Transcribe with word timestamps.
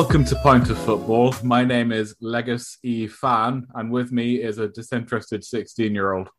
Welcome 0.00 0.24
to 0.24 0.34
Point 0.36 0.70
of 0.70 0.78
Football. 0.78 1.34
My 1.42 1.62
name 1.62 1.92
is 1.92 2.16
Legis 2.22 2.78
E. 2.82 3.06
Fan, 3.06 3.66
and 3.74 3.92
with 3.92 4.10
me 4.10 4.36
is 4.36 4.56
a 4.56 4.66
disinterested 4.66 5.44
16 5.44 5.92
year 5.92 6.14
old. 6.14 6.30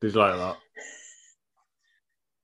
Did 0.00 0.12
you 0.12 0.18
like 0.18 0.34
that? 0.34 0.56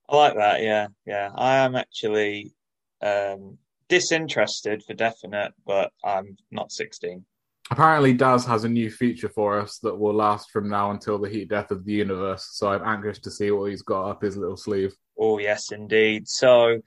I 0.09 0.17
like 0.17 0.37
that. 0.37 0.63
Yeah, 0.63 0.87
yeah. 1.05 1.31
I 1.35 1.57
am 1.57 1.75
actually 1.75 2.55
um, 3.03 3.59
disinterested 3.89 4.85
for 4.85 4.95
definite, 4.95 5.53
but 5.67 5.91
I'm 6.05 6.37
not 6.53 6.71
16. 6.71 7.25
Apparently, 7.73 8.13
Daz 8.15 8.47
has 8.47 8.63
a 8.63 8.69
new 8.69 8.89
feature 8.89 9.29
for 9.29 9.59
us 9.59 9.79
that 9.83 9.99
will 9.99 10.15
last 10.15 10.53
from 10.53 10.69
now 10.69 10.93
until 10.93 11.19
the 11.19 11.29
heat 11.29 11.49
death 11.49 11.73
of 11.73 11.85
the 11.85 11.93
universe. 11.93 12.51
So 12.53 12.69
I'm 12.69 12.85
anxious 12.85 13.19
to 13.19 13.33
see 13.33 13.51
what 13.51 13.71
he's 13.71 13.83
got 13.83 14.11
up 14.11 14.23
his 14.23 14.37
little 14.37 14.57
sleeve. 14.57 14.95
Oh, 15.19 15.39
yes, 15.39 15.73
indeed. 15.73 16.29
So 16.29 16.79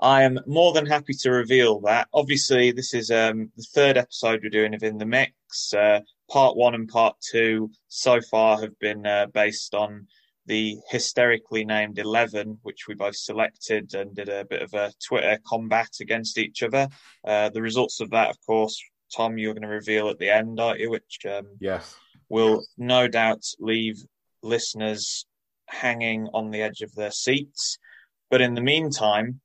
I 0.00 0.22
am 0.22 0.40
more 0.46 0.72
than 0.72 0.86
happy 0.86 1.12
to 1.20 1.30
reveal 1.30 1.80
that. 1.80 2.08
Obviously, 2.14 2.72
this 2.72 2.94
is 2.94 3.10
um, 3.10 3.50
the 3.56 3.66
third 3.74 3.98
episode 3.98 4.40
we're 4.42 4.48
doing 4.48 4.74
of 4.74 4.82
In 4.82 4.96
the 4.96 5.04
Mix. 5.04 5.74
Uh, 5.74 6.00
part 6.30 6.56
one 6.56 6.74
and 6.74 6.88
part 6.88 7.16
two 7.20 7.70
so 7.88 8.20
far 8.22 8.58
have 8.60 8.78
been 8.78 9.06
uh, 9.06 9.26
based 9.26 9.74
on 9.74 10.06
the 10.46 10.78
hysterically 10.88 11.66
named 11.66 11.98
11, 11.98 12.58
which 12.62 12.88
we 12.88 12.94
both 12.94 13.14
selected 13.14 13.94
and 13.94 14.14
did 14.16 14.30
a 14.30 14.46
bit 14.46 14.62
of 14.62 14.72
a 14.72 14.90
Twitter 15.06 15.38
combat 15.46 15.90
against 16.00 16.38
each 16.38 16.62
other. 16.62 16.88
Uh, 17.26 17.50
the 17.50 17.60
results 17.60 18.00
of 18.00 18.10
that, 18.10 18.30
of 18.30 18.36
course, 18.46 18.82
Tom, 19.14 19.36
you're 19.36 19.54
going 19.54 19.62
to 19.62 19.68
reveal 19.68 20.08
at 20.08 20.18
the 20.18 20.30
end, 20.30 20.58
aren't 20.58 20.80
you? 20.80 20.90
Which 20.90 21.18
um, 21.28 21.46
Yes. 21.60 21.94
will 22.30 22.64
no 22.78 23.06
doubt 23.06 23.44
leave 23.58 24.02
listeners 24.42 25.26
hanging 25.68 26.26
on 26.32 26.50
the 26.50 26.62
edge 26.62 26.80
of 26.80 26.94
their 26.94 27.10
seats. 27.10 27.78
But 28.30 28.40
in 28.40 28.54
the 28.54 28.62
meantime, 28.62 29.40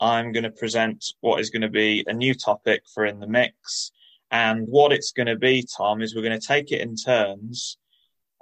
I'm 0.00 0.32
going 0.32 0.44
to 0.44 0.50
present 0.50 1.04
what 1.20 1.40
is 1.40 1.50
going 1.50 1.62
to 1.62 1.68
be 1.68 2.04
a 2.06 2.12
new 2.12 2.34
topic 2.34 2.82
for 2.92 3.04
In 3.04 3.18
the 3.18 3.26
Mix. 3.26 3.90
And 4.30 4.66
what 4.68 4.92
it's 4.92 5.12
going 5.12 5.26
to 5.26 5.36
be, 5.36 5.66
Tom, 5.76 6.02
is 6.02 6.14
we're 6.14 6.22
going 6.22 6.38
to 6.38 6.46
take 6.46 6.70
it 6.70 6.80
in 6.80 6.96
turns 6.96 7.78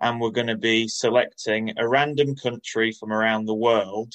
and 0.00 0.20
we're 0.20 0.30
going 0.30 0.48
to 0.48 0.56
be 0.56 0.88
selecting 0.88 1.72
a 1.78 1.88
random 1.88 2.34
country 2.34 2.92
from 2.92 3.12
around 3.12 3.46
the 3.46 3.54
world 3.54 4.12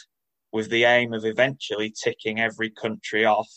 with 0.52 0.70
the 0.70 0.84
aim 0.84 1.14
of 1.14 1.26
eventually 1.26 1.94
ticking 2.04 2.40
every 2.40 2.70
country 2.70 3.26
off 3.26 3.50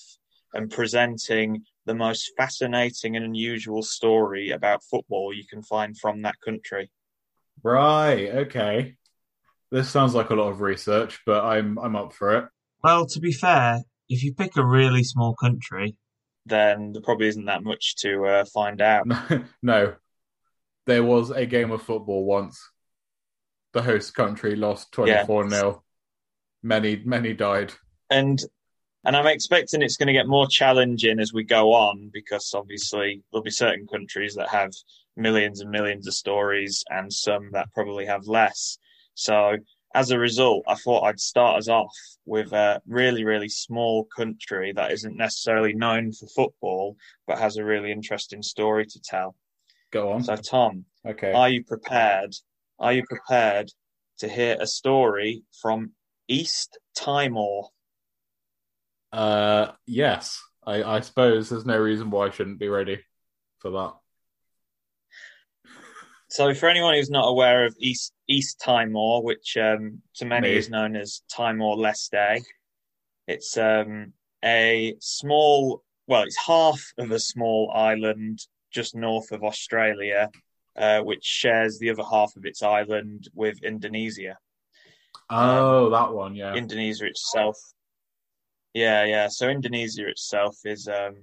and 0.54 0.70
presenting 0.70 1.64
the 1.86 1.94
most 1.94 2.32
fascinating 2.36 3.16
and 3.16 3.24
unusual 3.24 3.82
story 3.82 4.50
about 4.50 4.84
football 4.84 5.32
you 5.32 5.44
can 5.46 5.62
find 5.62 5.98
from 5.98 6.22
that 6.22 6.40
country. 6.40 6.90
Right. 7.62 8.28
Okay. 8.28 8.96
This 9.70 9.90
sounds 9.90 10.14
like 10.14 10.30
a 10.30 10.34
lot 10.34 10.50
of 10.50 10.60
research, 10.60 11.20
but 11.26 11.44
I'm 11.44 11.78
I'm 11.78 11.96
up 11.96 12.12
for 12.12 12.38
it. 12.38 12.44
Well, 12.84 13.06
to 13.06 13.18
be 13.20 13.32
fair, 13.32 13.80
if 14.10 14.22
you 14.22 14.34
pick 14.34 14.58
a 14.58 14.64
really 14.64 15.02
small 15.02 15.34
country, 15.34 15.96
Then 16.44 16.92
there 16.92 17.00
probably 17.00 17.28
isn't 17.28 17.46
that 17.46 17.64
much 17.64 17.96
to 18.00 18.26
uh, 18.26 18.44
find 18.44 18.82
out. 18.82 19.06
no, 19.62 19.94
there 20.84 21.02
was 21.02 21.30
a 21.30 21.46
game 21.46 21.70
of 21.72 21.80
football 21.82 22.26
once. 22.26 22.60
The 23.72 23.80
host 23.82 24.14
country 24.14 24.54
lost 24.54 24.92
twenty 24.92 25.16
four 25.24 25.48
0 25.48 25.82
Many 26.62 27.02
many 27.04 27.32
died. 27.32 27.72
and 28.10 28.38
and 29.06 29.16
I'm 29.16 29.26
expecting 29.26 29.80
it's 29.80 29.96
going 29.96 30.06
to 30.08 30.12
get 30.12 30.26
more 30.28 30.46
challenging 30.46 31.20
as 31.20 31.32
we 31.32 31.42
go 31.44 31.72
on 31.72 32.10
because 32.12 32.52
obviously 32.54 33.22
there'll 33.32 33.42
be 33.42 33.50
certain 33.50 33.86
countries 33.86 34.34
that 34.34 34.48
have 34.50 34.72
millions 35.16 35.60
and 35.60 35.70
millions 35.70 36.06
of 36.06 36.14
stories 36.14 36.84
and 36.90 37.10
some 37.12 37.50
that 37.52 37.72
probably 37.74 38.04
have 38.06 38.26
less. 38.26 38.78
So 39.14 39.56
as 39.94 40.10
a 40.10 40.19
result, 40.19 40.65
I 40.66 40.75
thought 40.75 41.05
I'd 41.05 41.21
start 41.21 41.59
us 41.59 41.69
off 41.69 41.94
with 42.27 42.53
a 42.53 42.82
really, 42.87 43.25
really 43.25 43.49
small 43.49 44.05
country 44.05 44.72
that 44.72 44.91
isn't 44.93 45.16
necessarily 45.16 45.72
known 45.72 46.12
for 46.12 46.27
football, 46.27 46.97
but 47.27 47.38
has 47.38 47.56
a 47.56 47.65
really 47.65 47.93
interesting 47.93 48.43
story 48.43 48.87
to 48.87 49.00
tell. 49.00 49.37
Go 49.93 50.12
on. 50.12 50.25
So, 50.25 50.37
Tom, 50.37 50.84
Okay. 51.06 51.32
are 51.32 51.49
you 51.49 51.62
prepared? 51.65 52.34
Are 52.81 52.93
you 52.93 53.05
prepared 53.09 53.71
to 54.19 54.28
hear 54.28 54.56
a 54.59 54.66
story 54.66 55.44
from 55.62 55.93
East 56.26 56.78
Timor? 56.97 57.69
Uh, 59.12 59.72
yes. 59.87 60.43
I, 60.66 60.82
I 60.82 61.00
suppose 61.00 61.49
there's 61.49 61.66
no 61.66 61.78
reason 61.78 62.11
why 62.11 62.26
I 62.26 62.31
shouldn't 62.31 62.59
be 62.59 62.69
ready 62.69 63.00
for 63.59 63.71
that. 63.71 63.93
So, 66.34 66.52
for 66.52 66.68
anyone 66.68 66.94
who's 66.94 67.10
not 67.10 67.28
aware 67.28 67.64
of 67.64 67.76
East 67.78 68.12
East 68.26 68.60
Timor, 68.60 69.22
which 69.22 69.56
um, 69.56 70.02
to 70.16 70.24
many 70.24 70.48
Me. 70.48 70.56
is 70.56 70.68
known 70.68 70.96
as 70.96 71.22
Timor 71.28 71.76
Leste, 71.76 72.42
it's 73.28 73.56
um, 73.56 74.12
a 74.44 74.96
small, 74.98 75.84
well, 76.08 76.25
it's 76.25 76.36
half 76.36 76.82
of 76.98 77.12
a 77.12 77.20
small 77.20 77.70
island 77.72 78.40
just 78.72 78.96
north 78.96 79.31
of 79.31 79.44
Australia, 79.44 80.28
uh, 80.76 81.02
which 81.02 81.22
shares 81.22 81.78
the 81.78 81.90
other 81.90 82.02
half 82.02 82.34
of 82.34 82.44
its 82.44 82.64
island 82.64 83.28
with 83.32 83.62
Indonesia. 83.62 84.37
Oh, 85.30 85.88
that 85.90 86.12
one, 86.12 86.34
yeah. 86.34 86.54
Indonesia 86.54 87.06
itself, 87.06 87.56
yeah, 88.72 89.04
yeah. 89.04 89.28
So 89.28 89.48
Indonesia 89.48 90.08
itself 90.08 90.56
is 90.64 90.88
um, 90.88 91.14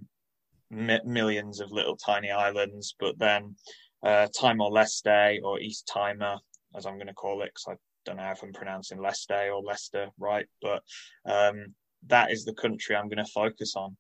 mi- 0.70 1.04
millions 1.04 1.60
of 1.60 1.74
little 1.74 1.98
tiny 1.98 2.32
islands, 2.32 2.96
but 2.98 3.20
then 3.20 3.58
uh, 4.04 4.28
Timor 4.40 4.70
Leste 4.72 5.40
or 5.44 5.60
East 5.60 5.90
Timor, 5.92 6.40
as 6.76 6.86
I'm 6.86 6.96
going 6.96 7.08
to 7.08 7.14
call 7.14 7.42
it, 7.42 7.52
because 7.54 7.66
I 7.70 7.76
don't 8.06 8.18
know 8.18 8.32
if 8.32 8.42
I'm 8.44 8.54
pronouncing 8.54 9.00
Leste 9.00 9.54
or 9.54 9.62
Leicester 9.62 10.10
right, 10.18 10.48
but 10.62 10.84
um, 11.26 11.74
that 12.08 12.32
is 12.32 12.46
the 12.46 12.54
country 12.54 12.96
I'm 12.96 13.10
going 13.10 13.24
to 13.24 13.32
focus 13.32 13.76
on. 13.76 13.96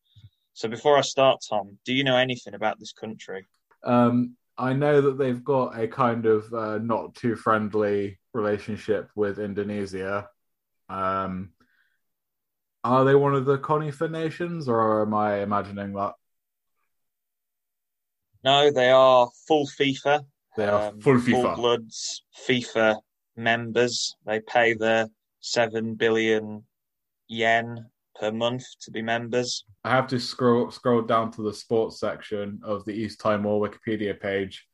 So 0.53 0.67
before 0.67 0.97
I 0.97 1.01
start, 1.01 1.39
Tom, 1.47 1.77
do 1.85 1.93
you 1.93 2.03
know 2.03 2.17
anything 2.17 2.53
about 2.53 2.79
this 2.79 2.93
country? 2.93 3.45
Um, 3.83 4.35
I 4.57 4.73
know 4.73 5.01
that 5.01 5.17
they've 5.17 5.43
got 5.43 5.79
a 5.79 5.87
kind 5.87 6.25
of 6.25 6.53
uh, 6.53 6.77
not 6.79 7.15
too 7.15 7.35
friendly 7.35 8.19
relationship 8.33 9.09
with 9.15 9.39
Indonesia. 9.39 10.29
Um, 10.89 11.51
are 12.83 13.05
they 13.05 13.15
one 13.15 13.35
of 13.35 13.45
the 13.45 13.57
CONIFA 13.57 14.11
nations, 14.11 14.67
or 14.67 15.03
am 15.03 15.13
I 15.13 15.41
imagining 15.41 15.93
that? 15.93 16.13
No, 18.43 18.71
they 18.71 18.89
are 18.89 19.29
full 19.47 19.67
FIFA. 19.67 20.25
They 20.57 20.65
are 20.65 20.89
um, 20.89 21.01
full 21.01 21.15
FIFA. 21.15 21.41
Full 21.41 21.55
bloods 21.55 22.23
FIFA 22.47 22.97
members. 23.35 24.15
They 24.25 24.39
pay 24.41 24.73
the 24.73 25.09
seven 25.39 25.95
billion 25.95 26.63
yen 27.27 27.85
per 28.19 28.31
month 28.31 28.63
to 28.81 28.91
be 28.91 29.01
members. 29.01 29.65
I 29.83 29.91
have 29.91 30.07
to 30.07 30.19
scroll 30.19 30.71
scroll 30.71 31.01
down 31.01 31.31
to 31.33 31.43
the 31.43 31.53
sports 31.53 31.99
section 31.99 32.59
of 32.63 32.85
the 32.85 32.93
East 32.93 33.19
Timor 33.19 33.67
Wikipedia 33.67 34.19
page, 34.19 34.65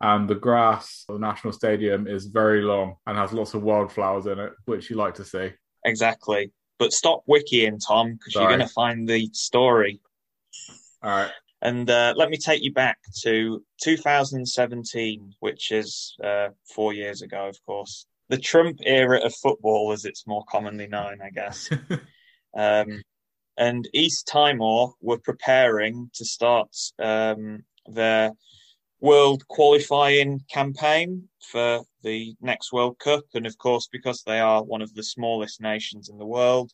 and 0.00 0.28
the 0.28 0.34
grass 0.34 1.04
of 1.08 1.14
the 1.14 1.20
national 1.20 1.52
stadium 1.52 2.06
is 2.06 2.26
very 2.26 2.62
long 2.62 2.96
and 3.06 3.16
has 3.16 3.32
lots 3.32 3.54
of 3.54 3.62
wildflowers 3.62 4.26
in 4.26 4.38
it, 4.38 4.52
which 4.66 4.90
you 4.90 4.96
like 4.96 5.14
to 5.14 5.24
see. 5.24 5.50
Exactly. 5.84 6.52
But 6.78 6.92
stop 6.92 7.22
wikiing, 7.28 7.78
Tom, 7.86 8.14
because 8.14 8.34
you're 8.34 8.48
going 8.48 8.58
to 8.58 8.66
find 8.66 9.08
the 9.08 9.28
story. 9.32 10.00
All 11.02 11.10
right. 11.10 11.30
And 11.62 11.88
uh, 11.88 12.12
let 12.16 12.28
me 12.28 12.36
take 12.38 12.60
you 12.62 12.72
back 12.72 12.98
to 13.22 13.62
2017, 13.82 15.34
which 15.38 15.70
is 15.70 16.16
uh, 16.22 16.48
four 16.74 16.92
years 16.92 17.22
ago, 17.22 17.46
of 17.46 17.56
course. 17.64 18.04
The 18.28 18.38
Trump 18.38 18.80
era 18.84 19.20
of 19.24 19.32
football, 19.36 19.92
as 19.92 20.04
it's 20.04 20.26
more 20.26 20.44
commonly 20.50 20.88
known, 20.88 21.20
I 21.22 21.30
guess. 21.30 21.70
um, 22.56 23.02
and 23.56 23.88
East 23.94 24.26
Timor 24.26 24.94
were 25.00 25.18
preparing 25.18 26.10
to 26.14 26.24
start 26.24 26.74
um, 26.98 27.62
their 27.86 28.32
world 29.00 29.46
qualifying 29.46 30.40
campaign 30.50 31.28
for 31.50 31.82
the 32.02 32.34
next 32.40 32.72
World 32.72 32.98
Cup. 32.98 33.24
And 33.34 33.46
of 33.46 33.56
course, 33.58 33.88
because 33.92 34.24
they 34.26 34.40
are 34.40 34.64
one 34.64 34.82
of 34.82 34.92
the 34.94 35.04
smallest 35.04 35.60
nations 35.60 36.08
in 36.08 36.18
the 36.18 36.26
world, 36.26 36.72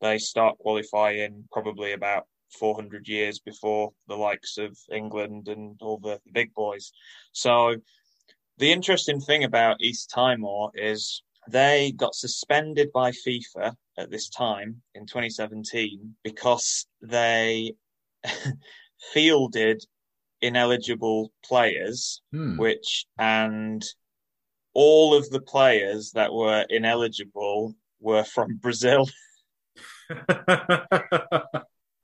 they 0.00 0.16
start 0.16 0.56
qualifying 0.58 1.44
probably 1.52 1.92
about 1.92 2.24
400 2.58 3.08
years 3.08 3.38
before 3.38 3.92
the 4.08 4.16
likes 4.16 4.58
of 4.58 4.76
England 4.92 5.48
and 5.48 5.76
all 5.80 5.98
the, 5.98 6.20
big 6.32 6.52
boys. 6.54 6.92
So 7.32 7.76
the 8.58 8.72
interesting 8.72 9.20
thing 9.20 9.44
about 9.44 9.80
East 9.80 10.10
Timor 10.14 10.70
is 10.74 11.22
they 11.48 11.92
got 11.96 12.14
suspended 12.14 12.92
by 12.92 13.10
FIFA 13.10 13.74
at 13.98 14.10
this 14.10 14.28
time 14.28 14.82
in 14.94 15.06
2017 15.06 16.14
because 16.22 16.86
they 17.02 17.72
fielded 19.12 19.82
ineligible 20.42 21.32
players, 21.44 22.22
hmm. 22.32 22.56
which 22.56 23.06
and 23.18 23.84
all 24.72 25.14
of 25.14 25.28
the 25.30 25.40
players 25.40 26.12
that 26.12 26.32
were 26.32 26.64
ineligible 26.68 27.74
were 28.00 28.24
from 28.24 28.56
Brazil. 28.62 29.08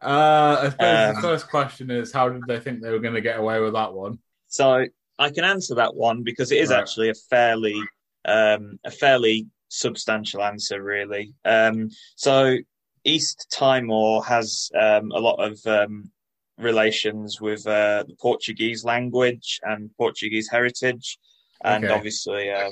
Uh, 0.02 0.58
I 0.60 0.68
suppose 0.70 1.08
um, 1.08 1.14
the 1.14 1.20
first 1.22 1.48
question 1.48 1.90
is 1.90 2.12
how 2.12 2.28
did 2.28 2.42
they 2.46 2.60
think 2.60 2.82
they 2.82 2.90
were 2.90 2.98
going 2.98 3.14
to 3.14 3.20
get 3.20 3.38
away 3.38 3.60
with 3.60 3.72
that 3.72 3.92
one? 3.92 4.18
So 4.48 4.86
I 5.18 5.30
can 5.30 5.44
answer 5.44 5.74
that 5.76 5.94
one 5.94 6.22
because 6.22 6.52
it 6.52 6.58
is 6.58 6.70
right. 6.70 6.80
actually 6.80 7.10
a 7.10 7.14
fairly 7.14 7.80
um, 8.26 8.78
a 8.84 8.90
fairly 8.90 9.46
substantial 9.68 10.42
answer, 10.42 10.82
really. 10.82 11.32
Um, 11.44 11.90
so 12.16 12.56
East 13.04 13.46
Timor 13.52 14.22
has 14.24 14.70
um, 14.78 15.12
a 15.12 15.18
lot 15.18 15.36
of 15.36 15.64
um, 15.66 16.10
relations 16.58 17.40
with 17.40 17.66
uh, 17.66 18.04
the 18.06 18.16
Portuguese 18.20 18.84
language 18.84 19.60
and 19.62 19.90
Portuguese 19.96 20.48
heritage, 20.50 21.18
and 21.64 21.84
okay. 21.84 21.94
obviously 21.94 22.50
uh, 22.50 22.70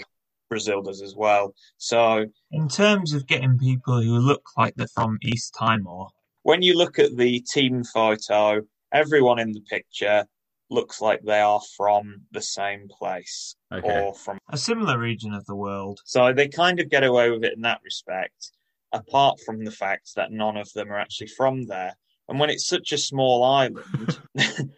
Brazil 0.49 0.83
does 0.83 1.03
as 1.03 1.15
well. 1.17 1.55
So, 1.79 2.27
in 2.51 2.69
terms 2.69 3.13
of 3.13 3.27
getting 3.27 3.59
people 3.59 4.03
who 4.03 4.19
look 4.19 4.43
like 4.57 4.75
they're 4.75 4.87
from 4.89 5.19
East 5.23 5.55
Timor, 5.59 6.09
when 6.45 6.63
you 6.63 6.77
look 6.77 6.99
at 6.99 7.17
the 7.17 7.41
team 7.41 7.83
photo, 7.83 8.61
everyone 8.93 9.41
in 9.41 9.53
the 9.53 9.63
picture 9.63 10.25
looks 10.71 11.01
like 11.01 11.21
they 11.23 11.41
are 11.41 11.61
from 11.77 12.23
the 12.33 12.41
same 12.41 12.87
place 12.89 13.57
okay. 13.73 14.03
or 14.03 14.15
from 14.15 14.39
a 14.51 14.59
similar 14.59 14.99
region 14.99 15.33
of 15.33 15.45
the 15.47 15.55
world. 15.55 16.01
So 16.05 16.33
they 16.33 16.49
kind 16.49 16.81
of 16.81 16.91
get 16.91 17.03
away 17.03 17.31
with 17.31 17.45
it 17.45 17.55
in 17.55 17.63
that 17.63 17.81
respect, 17.83 18.53
apart 18.93 19.41
from 19.45 19.65
the 19.65 19.71
fact 19.71 20.15
that 20.17 20.33
none 20.33 20.57
of 20.57 20.73
them 20.75 20.93
are 20.93 20.99
actually 20.99 21.29
from 21.29 21.67
there. 21.67 21.97
And 22.29 22.39
when 22.39 22.51
it's 22.51 22.67
such 22.67 22.93
a 22.93 22.99
small 22.99 23.43
island, 23.43 24.19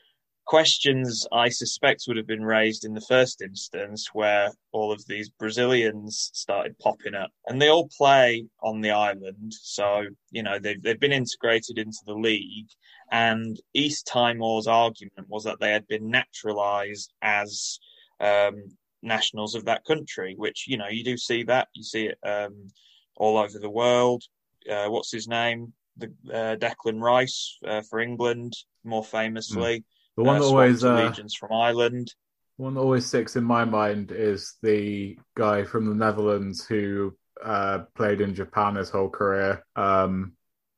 questions 0.47 1.27
I 1.33 1.49
suspect 1.49 2.05
would 2.07 2.17
have 2.17 2.27
been 2.27 2.45
raised 2.45 2.85
in 2.85 2.95
the 2.95 3.01
first 3.01 3.43
instance 3.43 4.09
where 4.13 4.53
all 4.73 4.93
of 4.93 5.05
these 5.07 5.29
Brazilians 5.29 6.31
started 6.33 6.79
popping 6.79 7.15
up 7.15 7.31
and 7.47 7.61
they 7.61 7.69
all 7.69 7.89
play 7.97 8.47
on 8.63 8.81
the 8.81 8.93
island. 8.93 9.53
So, 9.53 10.05
you 10.31 10.43
know, 10.43 10.59
they've, 10.59 10.81
they've 10.83 11.01
been 11.01 11.13
integrated 11.13 11.79
into 11.79 11.99
the 12.07 12.15
league 12.15 12.69
and 13.11 13.61
East 13.75 14.07
Timor's 14.07 14.67
argument 14.67 15.29
was 15.29 15.45
that 15.45 15.61
they 15.61 15.73
had 15.73 15.87
been 15.87 16.11
naturalized 16.11 17.13
as 17.23 17.79
um, 18.21 18.63
nationals 19.03 19.55
of 19.55 19.65
that 19.67 19.85
country, 19.85 20.35
which, 20.37 20.67
you 20.69 20.77
know, 20.77 20.89
you 20.89 21.05
do 21.05 21.17
see 21.17 21.43
that. 21.45 21.69
You 21.75 21.83
see 21.83 22.07
it 22.07 22.19
um, 22.25 22.69
all 23.17 23.37
over 23.37 23.59
the 23.59 23.71
world. 23.71 24.23
Uh, 24.71 24.87
what's 24.89 25.13
his 25.13 25.29
name? 25.29 25.73
The 25.97 26.13
uh, 26.33 26.57
Declan 26.57 27.01
Rice 27.01 27.59
uh, 27.67 27.83
for 27.83 28.01
England, 28.01 28.55
more 28.85 29.05
famously. 29.05 29.81
Mm. 29.81 29.85
The 30.17 30.23
one 30.23 30.37
uh, 30.37 30.41
that 30.41 30.45
always 30.47 30.85
uh, 30.85 30.95
allegiance 30.95 31.35
from 31.35 31.53
Ireland. 31.53 32.15
One 32.57 32.75
that 32.75 32.81
always 32.81 33.05
sticks 33.05 33.37
in 33.37 33.45
my 33.45 33.65
mind 33.65 34.13
is 34.13 34.55
the 34.63 35.19
guy 35.37 35.65
from 35.65 35.87
the 35.87 35.95
Netherlands 35.95 36.67
who 36.67 37.15
uh, 37.45 37.81
played 37.95 38.21
in 38.21 38.35
Japan 38.35 38.77
his 38.77 38.89
whole 38.89 39.11
career. 39.11 39.65
Um, 39.77 40.33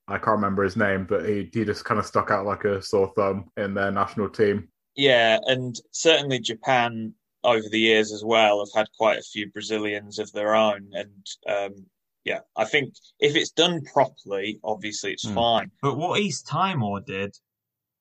I 0.08 0.18
can't 0.18 0.36
remember 0.36 0.64
his 0.64 0.76
name, 0.76 1.06
but 1.08 1.28
he 1.28 1.48
he 1.52 1.64
just 1.64 1.84
kind 1.84 2.00
of 2.00 2.06
stuck 2.06 2.30
out 2.30 2.46
like 2.46 2.64
a 2.64 2.82
sore 2.82 3.12
thumb 3.14 3.50
in 3.56 3.74
their 3.74 3.92
national 3.92 4.30
team. 4.30 4.68
Yeah, 4.96 5.38
and 5.46 5.76
certainly 5.92 6.40
Japan 6.40 7.14
over 7.44 7.68
the 7.70 7.78
years 7.78 8.12
as 8.12 8.24
well 8.24 8.58
have 8.58 8.74
had 8.74 8.88
quite 8.96 9.18
a 9.18 9.22
few 9.22 9.50
Brazilians 9.52 10.18
of 10.18 10.32
their 10.32 10.56
own, 10.56 10.90
and 10.92 11.26
um, 11.46 11.86
yeah, 12.24 12.40
I 12.56 12.64
think 12.64 12.94
if 13.20 13.36
it's 13.36 13.50
done 13.50 13.82
properly, 13.84 14.58
obviously 14.64 15.12
it's 15.12 15.26
mm. 15.26 15.34
fine. 15.34 15.70
But 15.80 15.96
what 15.96 16.20
East 16.20 16.46
Timor 16.46 17.00
did 17.00 17.36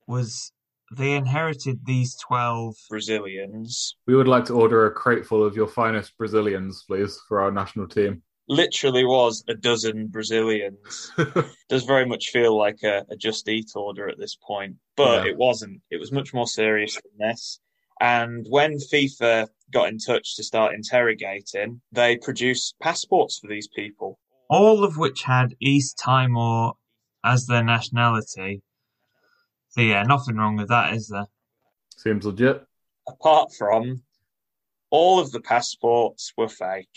was 0.07 0.51
they 0.91 1.15
inherited 1.15 1.85
these 1.85 2.15
12 2.15 2.75
Brazilians. 2.89 3.95
We 4.05 4.15
would 4.15 4.27
like 4.27 4.45
to 4.45 4.53
order 4.53 4.85
a 4.85 4.91
crate 4.91 5.25
full 5.25 5.43
of 5.43 5.55
your 5.55 5.67
finest 5.67 6.17
Brazilians, 6.17 6.83
please, 6.87 7.19
for 7.27 7.41
our 7.41 7.51
national 7.51 7.87
team. 7.87 8.21
Literally 8.49 9.03
was 9.03 9.43
a 9.49 9.53
dozen 9.53 10.07
Brazilians. 10.07 11.11
Does 11.69 11.83
very 11.83 12.05
much 12.05 12.29
feel 12.29 12.57
like 12.57 12.81
a, 12.83 13.05
a, 13.09 13.17
just 13.17 13.49
eat 13.49 13.71
order 13.75 14.07
at 14.07 14.17
this 14.17 14.37
point, 14.37 14.77
but 14.95 15.25
yeah. 15.25 15.31
it 15.31 15.37
wasn't. 15.37 15.81
It 15.91 15.99
was 15.99 16.13
much 16.13 16.33
more 16.33 16.47
serious 16.47 16.95
than 16.95 17.27
this. 17.27 17.59
And 17.99 18.45
when 18.49 18.77
FIFA 18.77 19.47
got 19.73 19.89
in 19.89 19.97
touch 19.97 20.35
to 20.35 20.43
start 20.43 20.75
interrogating, 20.75 21.81
they 21.91 22.15
produced 22.17 22.75
passports 22.81 23.39
for 23.39 23.47
these 23.47 23.67
people. 23.75 24.17
All 24.49 24.85
of 24.85 24.97
which 24.97 25.23
had 25.23 25.55
East 25.59 25.99
Timor 26.01 26.73
as 27.25 27.47
their 27.47 27.63
nationality, 27.63 28.61
so 29.77 29.83
yeah, 29.83 30.01
nothing 30.03 30.37
wrong 30.37 30.55
with 30.55 30.69
that, 30.69 30.93
is 30.95 31.07
there? 31.07 31.27
Seems 31.95 32.25
legit. 32.25 32.65
Apart 33.07 33.53
from 33.53 34.01
all 34.89 35.19
of 35.19 35.31
the 35.31 35.39
passports 35.39 36.33
were 36.35 36.49
fake. 36.49 36.87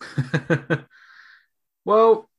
well, 1.84 2.30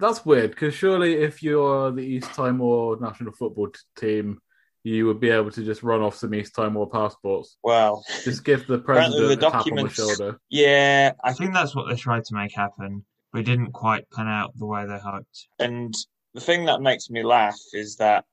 that's 0.00 0.26
weird 0.26 0.50
because 0.50 0.74
surely 0.74 1.14
if 1.14 1.44
you're 1.44 1.92
the 1.92 2.02
East 2.02 2.34
Timor 2.34 2.98
national 3.00 3.32
football 3.32 3.68
t- 3.68 3.78
team, 3.96 4.40
you 4.82 5.06
would 5.06 5.20
be 5.20 5.30
able 5.30 5.52
to 5.52 5.64
just 5.64 5.84
run 5.84 6.00
off 6.00 6.16
some 6.16 6.34
East 6.34 6.54
Timor 6.54 6.88
passports. 6.88 7.56
Well, 7.62 8.04
just 8.24 8.44
give 8.44 8.66
the 8.66 8.78
president 8.78 9.28
the 9.28 9.36
documents, 9.36 9.98
a 9.98 10.02
tap 10.02 10.06
on 10.06 10.14
the 10.14 10.16
shoulder. 10.16 10.40
Yeah, 10.48 11.12
I 11.22 11.32
think 11.32 11.54
that's 11.54 11.74
what 11.74 11.88
they 11.88 11.96
tried 11.96 12.24
to 12.24 12.34
make 12.34 12.52
happen, 12.52 13.04
but 13.32 13.42
it 13.42 13.44
didn't 13.44 13.72
quite 13.72 14.10
pan 14.10 14.26
out 14.26 14.56
the 14.56 14.66
way 14.66 14.86
they 14.86 14.98
hoped. 14.98 15.46
And 15.60 15.94
the 16.34 16.40
thing 16.40 16.64
that 16.66 16.82
makes 16.82 17.10
me 17.10 17.22
laugh 17.22 17.58
is 17.72 17.96
that 17.96 18.24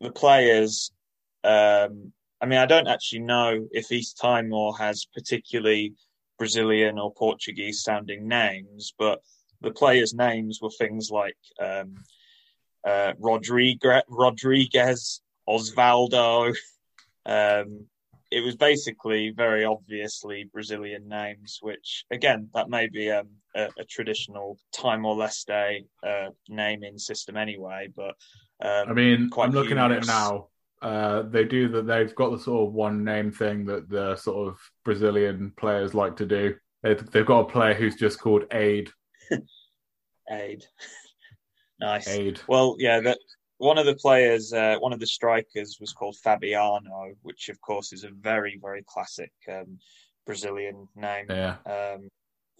the 0.00 0.12
players, 0.12 0.92
um, 1.44 2.12
I 2.40 2.46
mean, 2.46 2.58
I 2.58 2.66
don't 2.66 2.88
actually 2.88 3.20
know 3.20 3.66
if 3.72 3.90
East 3.90 4.18
Timor 4.20 4.76
has 4.78 5.06
particularly 5.12 5.94
Brazilian 6.38 6.98
or 6.98 7.12
Portuguese 7.12 7.82
sounding 7.82 8.28
names, 8.28 8.94
but 8.98 9.20
the 9.60 9.72
players' 9.72 10.14
names 10.14 10.60
were 10.62 10.70
things 10.70 11.10
like 11.10 11.36
um, 11.60 11.94
uh, 12.86 13.12
Rodriguez, 13.18 14.02
Rodriguez, 14.08 15.20
Osvaldo. 15.48 16.54
Um, 17.26 17.86
it 18.30 18.40
was 18.40 18.56
basically 18.56 19.30
very 19.30 19.64
obviously 19.64 20.44
Brazilian 20.44 21.08
names, 21.08 21.58
which 21.60 22.04
again, 22.10 22.50
that 22.54 22.68
may 22.68 22.88
be 22.88 23.10
um, 23.10 23.28
a, 23.56 23.68
a, 23.78 23.84
traditional 23.84 24.58
Timor 24.72 25.14
Leste 25.14 25.86
uh, 26.06 26.28
naming 26.48 26.98
system 26.98 27.36
anyway. 27.36 27.88
But 27.94 28.14
um, 28.60 28.88
I 28.88 28.92
mean, 28.92 29.30
I'm 29.38 29.50
looking 29.52 29.76
humorous. 29.76 29.96
at 29.96 30.04
it 30.04 30.06
now. 30.06 30.48
uh, 30.82 31.22
they 31.22 31.44
do 31.44 31.68
that. 31.68 31.86
They've 31.86 32.14
got 32.14 32.30
the 32.30 32.38
sort 32.38 32.68
of 32.68 32.74
one 32.74 33.04
name 33.04 33.30
thing 33.30 33.64
that 33.66 33.88
the 33.88 34.16
sort 34.16 34.48
of 34.48 34.58
Brazilian 34.84 35.52
players 35.56 35.94
like 35.94 36.16
to 36.16 36.26
do. 36.26 36.56
They've, 36.82 37.10
they've 37.10 37.26
got 37.26 37.40
a 37.40 37.52
player 37.52 37.74
who's 37.74 37.96
just 37.96 38.20
called 38.20 38.44
Aid. 38.52 38.90
Aid. 40.30 40.64
nice. 41.80 42.08
Aid. 42.08 42.40
Well, 42.48 42.76
yeah, 42.78 43.00
that 43.00 43.18
one 43.58 43.78
of 43.78 43.86
the 43.86 43.96
players, 43.96 44.52
uh, 44.52 44.76
one 44.78 44.92
of 44.92 45.00
the 45.00 45.06
strikers 45.06 45.78
was 45.80 45.92
called 45.92 46.16
Fabiano, 46.22 47.14
which 47.22 47.48
of 47.48 47.60
course 47.60 47.92
is 47.92 48.04
a 48.04 48.10
very, 48.10 48.58
very 48.60 48.84
classic 48.86 49.32
um, 49.50 49.78
Brazilian 50.26 50.88
name. 50.96 51.26
Yeah. 51.28 51.56
Um, 51.66 52.08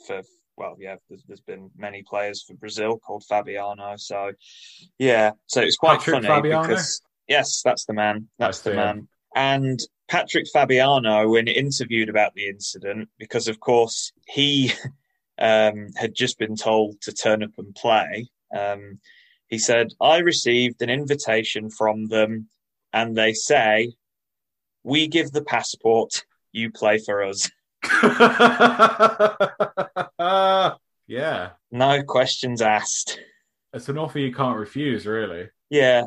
for 0.07 0.23
well, 0.59 0.77
yeah, 0.79 0.97
there's, 1.09 1.23
there's 1.27 1.41
been 1.41 1.71
many 1.77 2.03
players 2.03 2.43
for 2.43 2.55
Brazil 2.55 2.99
called 2.99 3.25
Fabiano. 3.25 3.95
So, 3.97 4.33
yeah, 4.99 5.33
so 5.47 5.61
it's 5.61 5.77
quite 5.77 6.01
Patrick 6.01 6.17
funny 6.17 6.27
Fabiano? 6.27 6.63
because 6.63 7.01
yes, 7.29 7.63
that's 7.65 7.85
the 7.85 7.95
man. 7.95 8.29
That's 8.39 8.61
the 8.61 8.75
man. 8.75 9.09
And 9.35 9.79
Patrick 10.09 10.47
Fabiano, 10.53 11.29
when 11.29 11.47
interviewed 11.47 12.09
about 12.09 12.35
the 12.35 12.49
incident, 12.49 13.09
because 13.19 13.47
of 13.47 13.61
course 13.61 14.13
he 14.27 14.73
um, 15.39 15.89
had 15.97 16.15
just 16.15 16.39
been 16.39 16.57
told 16.57 17.01
to 17.03 17.13
turn 17.13 17.43
up 17.43 17.51
and 17.57 17.75
play, 17.75 18.29
um, 18.57 18.99
he 19.49 19.59
said, 19.59 19.89
I 20.01 20.19
received 20.19 20.83
an 20.83 20.91
invitation 20.91 21.71
from 21.71 22.09
them, 22.09 22.49
and 22.93 23.17
they 23.17 23.33
say, 23.33 23.93
We 24.83 25.09
give 25.09 25.31
the 25.31 25.45
passport, 25.45 26.25
you 26.53 26.73
play 26.73 26.99
for 26.99 27.23
us. 27.23 27.49
yeah, 30.19 31.51
No 31.71 32.03
questions 32.03 32.63
asked. 32.63 33.21
it's 33.73 33.89
an 33.89 33.99
offer 33.99 34.19
you 34.19 34.33
can't 34.33 34.59
refuse, 34.59 35.07
really. 35.07 35.49
Yeah, 35.71 36.05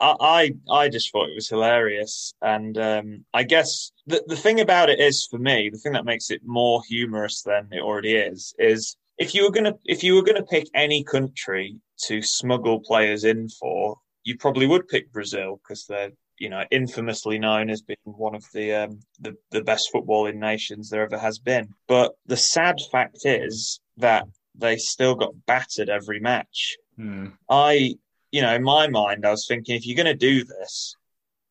I 0.00 0.14
I, 0.20 0.72
I 0.82 0.88
just 0.88 1.10
thought 1.12 1.28
it 1.28 1.34
was 1.34 1.48
hilarious, 1.48 2.34
and 2.42 2.76
um, 2.78 3.24
I 3.34 3.42
guess 3.44 3.92
the 4.06 4.22
the 4.26 4.36
thing 4.36 4.60
about 4.60 4.90
it 4.90 5.00
is 5.00 5.26
for 5.30 5.38
me, 5.38 5.70
the 5.70 5.78
thing 5.78 5.92
that 5.92 6.04
makes 6.04 6.30
it 6.30 6.40
more 6.44 6.82
humorous 6.88 7.42
than 7.42 7.68
it 7.72 7.80
already 7.80 8.14
is, 8.14 8.54
is 8.58 8.96
if 9.18 9.34
you 9.34 9.44
were 9.44 9.50
gonna 9.52 9.74
if 9.84 10.02
you 10.04 10.14
were 10.14 10.22
gonna 10.22 10.44
pick 10.44 10.66
any 10.74 11.02
country 11.04 11.76
to 12.06 12.22
smuggle 12.22 12.80
players 12.80 13.24
in 13.24 13.48
for, 13.48 13.96
you 14.24 14.36
probably 14.36 14.66
would 14.66 14.86
pick 14.88 15.12
Brazil 15.12 15.60
because 15.62 15.86
they're 15.86 16.12
you 16.38 16.48
know 16.48 16.64
infamously 16.70 17.38
known 17.38 17.70
as 17.70 17.82
being 17.82 17.98
one 18.04 18.34
of 18.34 18.44
the 18.52 18.72
um, 18.74 19.00
the 19.20 19.36
the 19.50 19.62
best 19.62 19.90
footballing 19.92 20.36
nations 20.36 20.90
there 20.90 21.02
ever 21.02 21.18
has 21.18 21.38
been. 21.38 21.74
But 21.86 22.14
the 22.26 22.36
sad 22.36 22.76
fact 22.92 23.18
is 23.24 23.80
that 23.96 24.24
they 24.54 24.76
still 24.76 25.14
got 25.14 25.46
battered 25.46 25.88
every 25.88 26.20
match. 26.20 26.76
Hmm. 26.96 27.28
I, 27.48 27.94
you 28.32 28.42
know, 28.42 28.54
in 28.54 28.62
my 28.62 28.88
mind, 28.88 29.24
I 29.24 29.30
was 29.30 29.46
thinking 29.46 29.76
if 29.76 29.86
you're 29.86 29.96
going 29.96 30.06
to 30.06 30.14
do 30.14 30.44
this, 30.44 30.96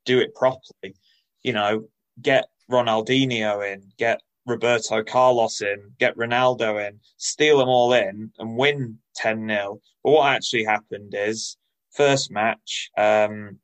do 0.06 0.20
it 0.20 0.36
properly. 0.36 0.96
You 1.44 1.54
know, 1.54 1.88
get 2.22 2.46
Ronaldinho 2.70 3.74
in, 3.74 3.92
get 3.98 4.22
Roberto 4.46 5.04
Carlos 5.04 5.62
in, 5.62 5.92
get 6.00 6.18
Ronaldo 6.18 6.88
in, 6.88 7.00
steal 7.18 7.60
them 7.60 7.70
all 7.70 7.94
in 7.94 8.32
and 8.38 8.58
win 8.58 9.00
10 9.16 9.48
0. 9.48 9.80
But 10.04 10.12
what 10.12 10.36
actually 10.36 10.66
happened 10.66 11.14
is, 11.16 11.58
first 11.92 12.32
match, 12.32 12.90
um, 12.98 13.60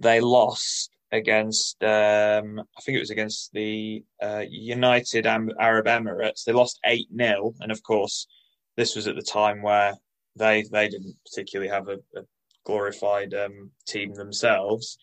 they 0.00 0.20
lost 0.20 0.90
against, 1.12 1.82
um, 1.82 2.60
I 2.60 2.80
think 2.82 2.96
it 2.96 3.00
was 3.00 3.10
against 3.10 3.52
the 3.52 4.04
uh, 4.22 4.44
United 4.48 5.26
Arab 5.26 5.86
Emirates. 5.86 6.44
They 6.44 6.52
lost 6.52 6.80
8 6.84 7.08
0. 7.16 7.54
And 7.60 7.72
of 7.72 7.82
course, 7.82 8.26
this 8.76 8.96
was 8.96 9.06
at 9.06 9.16
the 9.16 9.22
time 9.22 9.62
where 9.62 9.94
they 10.36 10.64
they 10.70 10.88
didn't 10.88 11.16
particularly 11.26 11.70
have 11.70 11.88
a, 11.88 11.98
a 12.16 12.22
glorified 12.64 13.34
um, 13.34 13.70
team 13.86 14.14
themselves. 14.14 14.98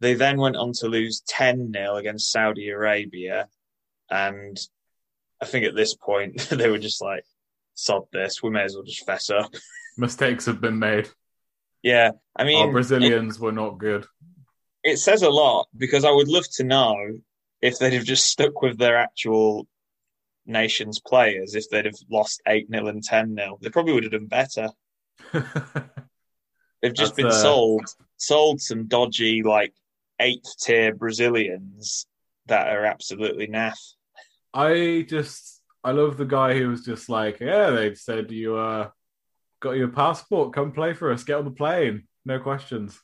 They 0.00 0.14
then 0.14 0.38
went 0.38 0.56
on 0.56 0.72
to 0.74 0.86
lose 0.86 1.22
10 1.26 1.72
0 1.72 1.96
against 1.96 2.30
Saudi 2.30 2.68
Arabia. 2.68 3.48
And 4.10 4.58
I 5.40 5.46
think 5.46 5.66
at 5.66 5.74
this 5.74 5.94
point, 5.94 6.38
they 6.50 6.70
were 6.70 6.78
just 6.78 7.02
like, 7.02 7.24
sod 7.74 8.04
this, 8.12 8.42
we 8.42 8.50
may 8.50 8.62
as 8.62 8.74
well 8.74 8.84
just 8.84 9.06
fess 9.06 9.30
up. 9.30 9.52
Mistakes 9.96 10.46
have 10.46 10.60
been 10.60 10.78
made. 10.78 11.08
Yeah, 11.82 12.12
I 12.34 12.44
mean, 12.44 12.60
Our 12.60 12.72
Brazilians 12.72 13.38
were 13.38 13.52
not 13.52 13.78
good. 13.78 14.04
It, 14.88 14.98
says 14.98 15.22
a 15.22 15.30
lot 15.30 15.68
because 15.76 16.04
I 16.04 16.10
would 16.10 16.28
love 16.28 16.48
to 16.56 16.64
know 16.64 17.18
if 17.60 17.78
they'd 17.78 17.92
have 17.92 18.04
just 18.04 18.26
stuck 18.26 18.62
with 18.62 18.78
their 18.78 18.96
actual 18.96 19.66
nation's 20.46 21.00
players, 21.00 21.54
if 21.54 21.68
they'd 21.70 21.84
have 21.84 21.94
lost 22.10 22.42
8 22.46 22.68
0 22.70 22.86
and 22.88 23.02
10 23.02 23.36
0. 23.36 23.58
They 23.60 23.70
probably 23.70 23.92
would 23.92 24.04
have 24.04 24.12
done 24.12 24.26
better. 24.26 24.68
They've 26.82 26.94
just 26.94 27.16
That's, 27.16 27.16
been 27.16 27.26
uh, 27.26 27.42
sold 27.42 27.86
sold 28.16 28.60
some 28.60 28.86
dodgy 28.86 29.42
like 29.42 29.74
eighth 30.20 30.56
tier 30.60 30.94
Brazilians 30.94 32.06
that 32.46 32.68
are 32.68 32.84
absolutely 32.84 33.48
naff. 33.48 33.78
I 34.54 35.04
just 35.08 35.60
I 35.82 35.92
love 35.92 36.16
the 36.16 36.24
guy 36.24 36.54
who 36.54 36.68
was 36.68 36.84
just 36.84 37.08
like, 37.08 37.40
yeah, 37.40 37.70
they 37.70 37.94
said 37.94 38.30
you 38.30 38.56
uh 38.56 38.90
got 39.60 39.72
your 39.72 39.88
passport, 39.88 40.52
come 40.52 40.72
play 40.72 40.94
for 40.94 41.12
us, 41.12 41.24
get 41.24 41.38
on 41.38 41.44
the 41.44 41.50
plane, 41.50 42.04
no 42.24 42.38
questions. 42.38 42.98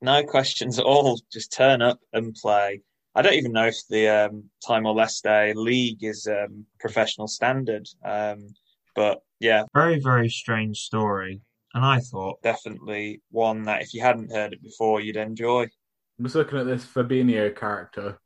No 0.00 0.22
questions 0.22 0.78
at 0.78 0.84
all. 0.84 1.20
Just 1.32 1.52
turn 1.52 1.82
up 1.82 1.98
and 2.12 2.34
play. 2.34 2.82
I 3.14 3.22
don't 3.22 3.34
even 3.34 3.52
know 3.52 3.66
if 3.66 3.76
the 3.90 4.08
um, 4.08 4.44
Timor 4.64 4.94
Leste 4.94 5.54
league 5.56 6.04
is 6.04 6.28
um, 6.28 6.66
professional 6.78 7.26
standard, 7.26 7.88
um, 8.04 8.54
but 8.94 9.22
yeah, 9.40 9.64
Very, 9.74 9.98
very 9.98 10.28
strange 10.28 10.78
story. 10.78 11.40
And 11.74 11.84
I 11.84 11.98
thought, 11.98 12.42
definitely 12.42 13.22
one 13.30 13.64
that 13.64 13.82
if 13.82 13.92
you 13.92 14.02
hadn't 14.02 14.32
heard 14.32 14.52
it 14.52 14.62
before, 14.62 15.00
you'd 15.00 15.16
enjoy. 15.16 15.62
I'm 15.62 16.24
just 16.24 16.36
looking 16.36 16.58
at 16.58 16.66
this 16.66 16.84
Fabinho 16.84 17.54
character. 17.54 18.18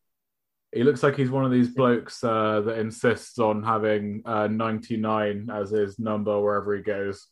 He 0.73 0.85
looks 0.85 1.03
like 1.03 1.17
he's 1.17 1.31
one 1.31 1.45
of 1.45 1.51
these 1.51 1.69
blokes 1.69 2.23
uh, 2.25 2.63
that 2.63 2.79
insists 2.79 3.39
on 3.39 3.63
having 3.63 4.23
uh, 4.25 4.47
99 4.47 5.51
as 5.53 5.71
his 5.71 5.99
number 5.99 6.41
wherever 6.41 6.75
he 6.75 6.83
goes. 6.83 7.27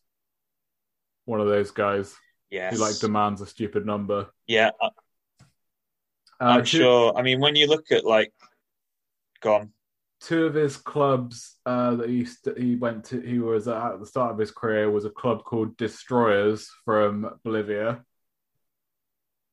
One 1.24 1.40
of 1.40 1.46
those 1.46 1.70
guys 1.70 2.14
Yes, 2.50 2.74
who 2.74 2.80
like 2.80 2.98
demands 2.98 3.40
a 3.40 3.46
stupid 3.46 3.86
number. 3.86 4.28
yeah, 4.46 4.70
I- 4.80 4.86
Uh, 6.40 6.44
I'm 6.44 6.64
two- 6.64 6.78
sure. 6.78 7.16
I 7.16 7.22
mean, 7.22 7.38
when 7.40 7.54
you 7.54 7.66
look 7.66 7.92
at 7.92 8.04
like, 8.04 8.32
gone. 9.40 9.72
two 10.20 10.46
of 10.46 10.54
his 10.54 10.76
clubs 10.76 11.56
uh, 11.66 11.96
that 11.96 12.08
he 12.08 12.24
st- 12.24 12.58
he 12.58 12.76
went 12.76 13.04
to 13.06 13.20
he 13.20 13.38
was 13.38 13.68
at 13.68 14.00
the 14.00 14.06
start 14.06 14.32
of 14.32 14.38
his 14.38 14.50
career 14.50 14.90
was 14.90 15.04
a 15.04 15.10
club 15.10 15.44
called 15.44 15.76
Destroyers 15.76 16.70
from 16.84 17.38
Bolivia. 17.44 18.04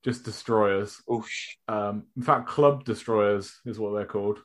Just 0.04 0.24
Destroyers. 0.24 1.02
Oosh. 1.10 1.56
Um, 1.68 2.06
in 2.16 2.24
fact, 2.24 2.48
Club 2.48 2.86
Destroyers 2.86 3.60
is 3.66 3.78
what 3.80 3.92
they're 3.94 4.06
called. 4.06 4.40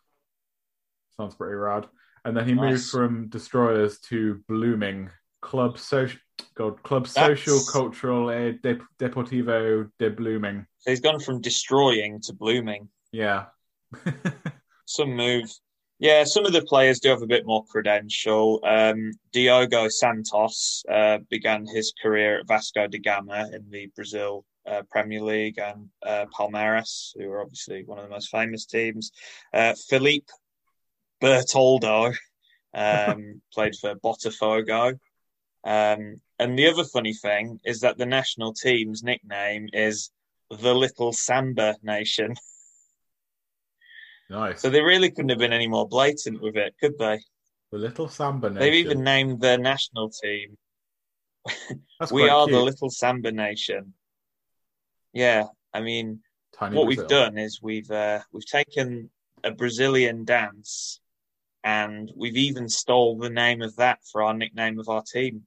Sounds 1.16 1.34
pretty 1.36 1.54
rad. 1.54 1.88
And 2.24 2.36
then 2.36 2.46
he 2.48 2.54
moved 2.54 2.88
from 2.88 3.28
Destroyers 3.28 4.00
to 4.10 4.42
Blooming 4.48 5.10
Club 5.42 5.78
Social. 5.78 6.18
God, 6.54 6.82
Club 6.82 7.06
That's- 7.06 7.38
Social 7.38 7.60
Cultural 7.70 8.32
e 8.32 8.58
De- 8.62 8.80
Deportivo 8.98 9.90
de 9.98 10.10
Blooming. 10.10 10.66
So 10.78 10.90
he's 10.90 11.00
gone 11.00 11.20
from 11.20 11.40
destroying 11.40 12.20
to 12.22 12.32
blooming. 12.32 12.88
Yeah. 13.12 13.46
some 14.86 15.14
move. 15.14 15.50
Yeah, 15.98 16.24
some 16.24 16.46
of 16.46 16.52
the 16.52 16.62
players 16.62 16.98
do 16.98 17.10
have 17.10 17.22
a 17.22 17.26
bit 17.26 17.46
more 17.46 17.64
credential. 17.66 18.60
Um, 18.64 19.12
Diogo 19.32 19.88
Santos 19.88 20.82
uh, 20.90 21.18
began 21.30 21.64
his 21.66 21.92
career 22.02 22.40
at 22.40 22.48
Vasco 22.48 22.88
da 22.88 22.98
Gama 22.98 23.48
in 23.52 23.70
the 23.70 23.88
Brazil 23.94 24.44
uh, 24.66 24.82
Premier 24.90 25.22
League 25.22 25.58
and 25.58 25.88
uh, 26.04 26.26
Palmeiras, 26.36 27.10
who 27.16 27.30
are 27.30 27.40
obviously 27.40 27.84
one 27.84 27.98
of 27.98 28.04
the 28.04 28.10
most 28.10 28.30
famous 28.30 28.66
teams. 28.66 29.12
Uh, 29.52 29.74
Felipe 29.88 30.28
Bertoldo 31.22 32.16
um, 32.74 33.40
played 33.52 33.76
for 33.76 33.94
Botafogo. 33.94 34.98
Um, 35.64 36.20
and 36.38 36.58
the 36.58 36.68
other 36.68 36.84
funny 36.84 37.14
thing 37.14 37.60
is 37.64 37.80
that 37.80 37.98
the 37.98 38.06
national 38.06 38.52
team's 38.52 39.02
nickname 39.02 39.68
is 39.72 40.10
the 40.50 40.74
Little 40.74 41.12
Samba 41.12 41.76
Nation. 41.82 42.34
nice. 44.30 44.60
So 44.60 44.70
they 44.70 44.82
really 44.82 45.10
couldn't 45.10 45.30
have 45.30 45.38
been 45.38 45.52
any 45.52 45.68
more 45.68 45.86
blatant 45.86 46.42
with 46.42 46.56
it, 46.56 46.74
could 46.80 46.98
they? 46.98 47.20
the 47.72 47.78
Little 47.78 48.06
Samba 48.06 48.50
Nation. 48.50 48.60
They've 48.60 48.86
even 48.86 49.02
named 49.02 49.40
their 49.40 49.58
national 49.58 50.10
team. 50.10 50.58
That's 51.98 52.12
we 52.12 52.28
are 52.28 52.44
cute. 52.46 52.54
the 52.54 52.62
Little 52.62 52.90
Samba 52.90 53.32
Nation. 53.32 53.94
Yeah, 55.12 55.44
I 55.72 55.80
mean, 55.80 56.20
Tiny 56.54 56.76
what 56.76 56.84
Brazil. 56.84 57.02
we've 57.02 57.08
done 57.08 57.38
is 57.38 57.60
we've 57.62 57.90
uh, 57.90 58.20
we've 58.30 58.46
taken 58.46 59.10
a 59.42 59.50
Brazilian 59.50 60.24
dance, 60.24 61.00
and 61.64 62.12
we've 62.14 62.36
even 62.36 62.68
stole 62.68 63.18
the 63.18 63.30
name 63.30 63.62
of 63.62 63.74
that 63.76 64.00
for 64.10 64.22
our 64.22 64.34
nickname 64.34 64.78
of 64.78 64.88
our 64.88 65.02
team. 65.02 65.46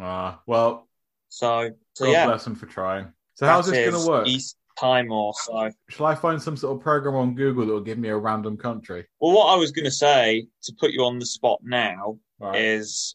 Ah, 0.00 0.40
well, 0.46 0.88
So, 1.28 1.70
so 1.94 2.04
God 2.06 2.12
yeah, 2.12 2.26
bless 2.26 2.44
them 2.44 2.54
for 2.54 2.66
trying. 2.66 3.12
So 3.34 3.46
how's 3.46 3.66
this 3.66 3.78
going 3.90 4.02
to 4.02 4.08
work? 4.10 4.26
East 4.28 4.56
Timor. 4.78 5.32
So, 5.44 5.70
Shall 5.88 6.06
I 6.06 6.14
find 6.14 6.40
some 6.40 6.56
sort 6.56 6.76
of 6.76 6.82
program 6.82 7.14
on 7.14 7.34
Google 7.34 7.66
that 7.66 7.72
will 7.72 7.80
give 7.80 7.98
me 7.98 8.08
a 8.08 8.16
random 8.16 8.56
country? 8.56 9.06
well, 9.20 9.32
what 9.32 9.52
I 9.52 9.56
was 9.56 9.70
going 9.72 9.84
to 9.84 9.90
say 9.90 10.46
to 10.62 10.72
put 10.78 10.92
you 10.92 11.04
on 11.04 11.18
the 11.18 11.26
spot 11.26 11.60
now 11.62 12.18
Right. 12.40 12.60
is 12.60 13.14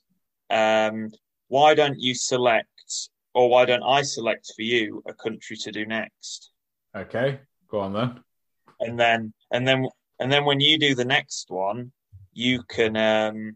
um, 0.50 1.12
why 1.50 1.74
don't 1.76 2.00
you 2.00 2.14
select 2.16 2.68
or 3.34 3.50
why 3.50 3.66
don't 3.66 3.84
I 3.84 4.02
select 4.04 4.52
for 4.56 4.62
you 4.62 5.04
a 5.08 5.14
country 5.14 5.58
to 5.58 5.72
do 5.72 5.86
next? 5.86 6.52
Okay, 6.96 7.40
go 7.70 7.80
on 7.82 7.94
then. 7.94 8.20
and 8.80 9.00
then 9.00 9.34
and 9.52 9.68
then 9.68 9.88
and 10.20 10.32
then 10.32 10.46
when 10.46 10.60
you 10.60 10.80
do 10.80 10.96
the 10.96 11.06
next 11.06 11.50
one, 11.50 11.92
you 12.34 12.64
can 12.64 12.96
um, 12.98 13.56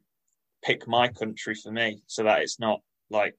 pick 0.63 0.87
my 0.87 1.07
country 1.07 1.55
for 1.55 1.71
me, 1.71 2.01
so 2.07 2.23
that 2.23 2.41
it's 2.41 2.59
not 2.59 2.81
like 3.11 3.37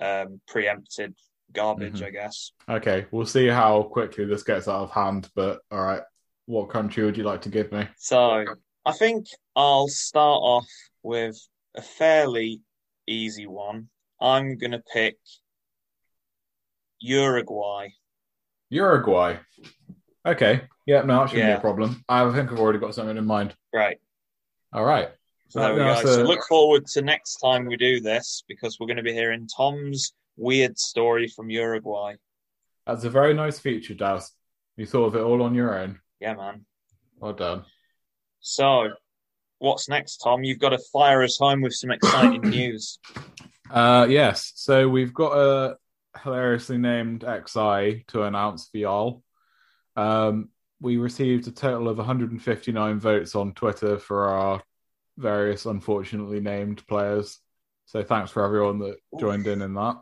um, 0.00 0.40
preempted 0.48 1.14
garbage. 1.52 2.00
Mhm. 2.00 2.06
I 2.06 2.10
guess. 2.10 2.52
Okay, 2.68 3.06
we'll 3.10 3.26
see 3.26 3.46
how 3.46 3.82
quickly 3.84 4.24
this 4.24 4.42
gets 4.42 4.66
out 4.68 4.82
of 4.82 4.90
hand. 4.90 5.28
But 5.34 5.60
all 5.70 5.82
right, 5.82 6.02
what 6.46 6.70
country 6.70 7.04
would 7.04 7.16
you 7.16 7.24
like 7.24 7.42
to 7.42 7.48
give 7.48 7.70
me? 7.70 7.86
So 7.96 8.44
I 8.84 8.92
think 8.92 9.26
I'll 9.54 9.88
start 9.88 10.40
off 10.42 10.68
with 11.02 11.36
a 11.74 11.82
fairly 11.82 12.60
easy 13.06 13.46
one. 13.46 13.88
I'm 14.20 14.56
gonna 14.56 14.82
pick 14.92 15.16
Uruguay. 17.00 17.88
Uruguay. 18.68 19.38
Okay. 20.26 20.62
Yeah, 20.86 21.02
no, 21.02 21.20
that 21.20 21.30
shouldn't 21.30 21.46
be 21.46 21.52
a 21.52 21.60
problem. 21.60 22.04
I 22.08 22.30
think 22.32 22.50
I've 22.52 22.58
already 22.58 22.78
got 22.78 22.94
something 22.94 23.16
in 23.16 23.26
mind. 23.26 23.54
Right. 23.72 23.98
All 24.72 24.84
right. 24.84 25.10
So 25.50 25.58
there 25.58 25.74
we 25.74 25.80
go. 25.80 26.00
So 26.04 26.22
look 26.22 26.46
forward 26.48 26.86
to 26.92 27.02
next 27.02 27.38
time 27.38 27.66
we 27.66 27.76
do 27.76 28.00
this 28.00 28.44
because 28.46 28.78
we're 28.78 28.86
going 28.86 28.98
to 28.98 29.02
be 29.02 29.12
hearing 29.12 29.48
Tom's 29.48 30.12
weird 30.36 30.78
story 30.78 31.26
from 31.26 31.50
Uruguay. 31.50 32.14
That's 32.86 33.02
a 33.02 33.10
very 33.10 33.34
nice 33.34 33.58
feature, 33.58 33.94
Daz. 33.94 34.30
You 34.76 34.86
thought 34.86 35.06
of 35.06 35.16
it 35.16 35.22
all 35.22 35.42
on 35.42 35.56
your 35.56 35.76
own. 35.76 35.98
Yeah, 36.20 36.34
man. 36.34 36.64
Well 37.18 37.32
done. 37.32 37.64
So, 38.38 38.90
what's 39.58 39.88
next, 39.88 40.18
Tom? 40.18 40.44
You've 40.44 40.60
got 40.60 40.68
to 40.68 40.78
fire 40.92 41.24
us 41.24 41.36
home 41.36 41.62
with 41.62 41.74
some 41.74 41.90
exciting 41.90 42.42
news. 42.48 43.00
Uh, 43.68 44.06
yes. 44.08 44.52
So 44.54 44.88
we've 44.88 45.12
got 45.12 45.36
a 45.36 45.76
hilariously 46.22 46.78
named 46.78 47.22
XI 47.22 48.04
to 48.08 48.22
announce 48.22 48.68
for 48.68 48.78
y'all. 48.78 49.22
Um, 49.96 50.50
we 50.80 50.96
received 50.96 51.48
a 51.48 51.50
total 51.50 51.88
of 51.88 51.98
159 51.98 53.00
votes 53.00 53.34
on 53.34 53.52
Twitter 53.52 53.98
for 53.98 54.28
our 54.28 54.62
various 55.18 55.66
unfortunately 55.66 56.40
named 56.40 56.86
players. 56.86 57.38
So 57.86 58.02
thanks 58.02 58.30
for 58.30 58.44
everyone 58.44 58.78
that 58.80 58.96
joined 59.18 59.46
in 59.46 59.62
in 59.62 59.74
that. 59.74 59.96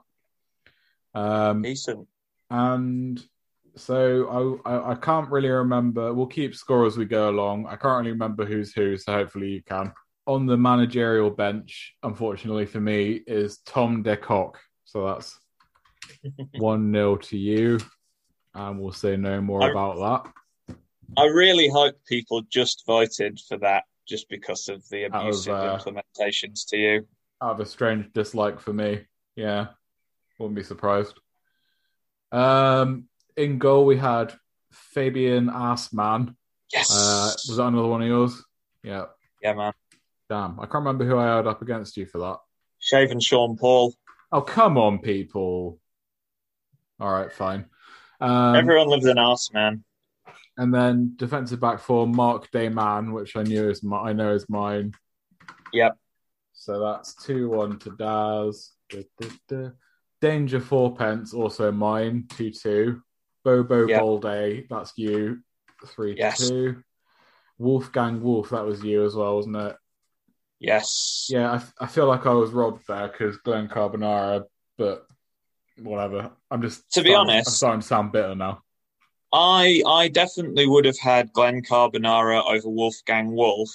Um, 1.15 1.62
Decent. 1.62 2.07
and 2.50 3.23
so 3.77 4.61
I, 4.67 4.71
I 4.75 4.91
I 4.93 4.95
can't 4.97 5.31
really 5.31 5.49
remember. 5.49 6.12
We'll 6.12 6.27
keep 6.27 6.55
score 6.55 6.85
as 6.87 6.97
we 6.97 7.05
go 7.07 7.31
along. 7.31 7.67
I 7.67 7.77
can't 7.77 7.99
really 7.99 8.12
remember 8.12 8.45
who's 8.45 8.73
who, 8.73 8.97
so 8.97 9.12
hopefully 9.12 9.49
you 9.49 9.62
can. 9.62 9.93
On 10.27 10.45
the 10.45 10.59
managerial 10.59 11.31
bench, 11.31 11.95
unfortunately 12.03 12.67
for 12.67 12.81
me, 12.81 13.21
is 13.27 13.59
Tom 13.65 14.05
DeCock. 14.05 14.57
So 14.85 15.07
that's 15.07 15.38
one 16.59 16.93
0 16.93 17.17
to 17.17 17.38
you, 17.38 17.79
and 18.55 18.79
we'll 18.79 18.93
say 18.93 19.17
no 19.17 19.41
more 19.41 19.62
I- 19.62 19.71
about 19.71 20.25
that. 20.27 20.77
I 21.17 21.25
really 21.25 21.71
hope 21.71 21.95
people 22.07 22.43
just 22.50 22.85
voted 22.87 23.41
for 23.49 23.57
that 23.59 23.85
just 24.09 24.29
because 24.29 24.69
of 24.69 24.88
the 24.88 25.07
Out 25.07 25.15
of, 25.15 25.21
abusive 25.23 25.55
uh, 25.55 25.79
implementations 25.79 26.67
to 26.69 26.77
you. 26.77 27.07
Out 27.43 27.53
of 27.53 27.61
a 27.61 27.67
strange 27.67 28.12
dislike 28.12 28.59
for 28.59 28.73
me, 28.73 29.07
yeah, 29.37 29.69
wouldn't 30.38 30.57
be 30.57 30.62
surprised. 30.62 31.15
Um, 32.33 33.05
in 33.37 33.59
goal 33.59 33.87
we 33.87 33.97
had 33.97 34.35
Fabian 34.73 35.49
Assman. 35.49 36.35
Yes. 36.73 36.91
Uh, 36.91 37.33
was 37.49 37.57
that 37.57 37.67
another 37.67 37.88
one 37.88 38.03
of 38.03 38.09
yours? 38.09 38.43
Yeah. 38.83 39.07
yeah, 39.43 39.55
man. 39.55 39.73
Damn, 40.29 40.59
I 40.61 40.65
can't 40.65 40.85
remember 40.85 41.07
who 41.07 41.17
I 41.17 41.37
had 41.37 41.47
up 41.47 41.62
against 41.62 41.97
you 41.97 42.05
for 42.07 42.19
that. 42.19 42.38
Shaven 42.81 43.21
Sean 43.21 43.57
Paul. 43.57 43.95
Oh, 44.31 44.43
come 44.43 44.77
on, 44.77 44.99
people. 44.99 45.79
All 47.00 47.11
right, 47.11 47.33
fine. 47.33 47.67
Um, 48.21 48.57
Everyone 48.57 48.88
lives 48.88 49.07
an 49.07 49.19
arse, 49.19 49.50
man. 49.53 49.85
And 50.59 50.75
then 50.75 51.15
defensive 51.17 51.61
back 51.61 51.79
for 51.81 52.07
Mark 52.07 52.50
Dayman, 52.50 53.12
which 53.12 53.37
I 53.37 53.45
knew 53.45 53.71
is 53.71 53.83
my, 53.83 53.99
I 53.99 54.12
know 54.12 54.33
is 54.35 54.49
mine. 54.49 54.93
Yep. 55.73 55.97
So 56.53 56.81
that's 56.81 57.15
two 57.15 57.49
one 57.49 57.79
to 57.81 57.91
Daz. 57.97 58.73
Da, 58.91 59.05
da, 59.21 59.29
da. 59.49 59.69
Danger 60.21 60.59
Fourpence, 60.61 61.33
also 61.33 61.71
mine. 61.71 62.27
Two 62.31 62.50
two. 62.50 63.03
Bobo 63.44 63.87
Yep. 63.87 64.03
Baldé, 64.03 64.66
that's 64.68 64.92
you. 64.97 65.38
Three 65.87 66.16
Yes. 66.18 66.49
two. 66.49 66.83
Wolfgang 67.57 68.21
Wolf, 68.21 68.51
that 68.51 68.64
was 68.66 68.83
you 68.83 69.05
as 69.05 69.14
well, 69.14 69.37
wasn't 69.37 69.57
it? 69.57 69.77
Yes. 70.59 71.29
Yeah, 71.31 71.53
I, 71.79 71.85
I 71.85 71.87
feel 71.87 72.07
like 72.07 72.27
I 72.27 72.33
was 72.33 72.51
robbed 72.51 72.83
there 72.88 73.07
because 73.09 73.37
Glenn 73.38 73.68
Carbonara, 73.68 74.42
but 74.77 75.07
whatever. 75.81 76.33
I'm 76.51 76.62
just 76.62 76.90
To 76.94 77.03
be 77.03 77.11
starting- 77.11 77.31
honest- 77.31 77.49
I'm 77.49 77.53
starting 77.55 77.81
to 77.83 77.87
sound 77.87 78.11
bitter 78.12 78.35
now. 78.35 78.62
I 79.33 79.83
I 79.87 80.09
definitely 80.09 80.67
would 80.67 80.85
have 80.85 80.99
had 80.99 81.33
Glenn 81.33 81.62
Carbonara 81.62 82.43
over 82.47 82.69
Wolfgang 82.69 83.33
Wolf, 83.33 83.71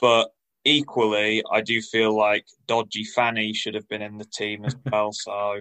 but 0.00 0.30
equally, 0.64 1.42
I 1.50 1.60
do 1.60 1.80
feel 1.82 2.16
like 2.16 2.46
Dodgy 2.66 3.04
Fanny 3.04 3.52
should 3.52 3.74
have 3.74 3.88
been 3.88 4.02
in 4.02 4.18
the 4.18 4.24
team 4.24 4.64
as 4.64 4.76
well. 4.92 5.12
so 5.12 5.60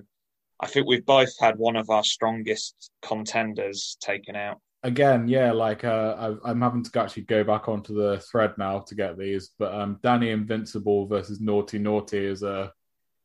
I 0.60 0.68
think 0.68 0.88
we've 0.88 1.06
both 1.06 1.38
had 1.40 1.58
one 1.58 1.76
of 1.76 1.90
our 1.90 2.04
strongest 2.04 2.92
contenders 3.02 3.98
taken 4.02 4.36
out. 4.36 4.60
Again, 4.84 5.28
yeah, 5.28 5.52
like 5.52 5.84
uh, 5.84 6.16
I've, 6.18 6.40
I'm 6.46 6.62
having 6.62 6.84
to 6.84 7.02
actually 7.02 7.24
go 7.24 7.44
back 7.44 7.68
onto 7.68 7.94
the 7.94 8.20
thread 8.20 8.54
now 8.58 8.80
to 8.80 8.96
get 8.96 9.18
these, 9.18 9.52
but 9.58 9.74
um, 9.74 10.00
Danny 10.02 10.30
Invincibile 10.30 11.08
versus 11.08 11.42
Naughty 11.42 11.80
Naughty 11.80 12.26
is 12.26 12.44
a 12.44 12.72